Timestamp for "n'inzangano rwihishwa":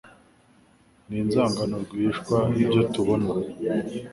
1.09-2.37